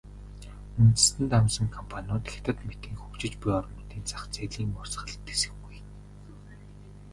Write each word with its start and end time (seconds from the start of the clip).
Үндэстэн 0.79 1.25
дамнасан 1.31 1.67
компаниуд 1.77 2.25
Хятад 2.33 2.57
мэтийн 2.67 2.97
хөгжиж 2.99 3.33
буй 3.41 3.53
орнуудын 3.59 4.03
зах 4.09 4.23
зээлийн 4.33 4.71
урсгалд 4.81 5.21
тэсэхгүй. 5.27 5.77